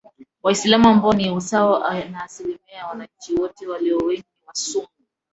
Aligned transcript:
Waislamu 0.43 0.89
ambao 0.89 1.13
ni 1.13 1.41
sawa 1.41 2.03
na 2.05 2.23
asilimia 2.23 2.75
ya 2.77 2.87
wananchi 2.87 3.35
wote 3.39 3.67
Walio 3.67 3.97
wengi 3.97 4.21
ni 4.27 4.47
Wasunni 4.47 4.87